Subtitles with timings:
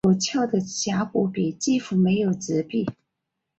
[0.03, 2.87] 陡峭的峡谷壁几乎没有植被。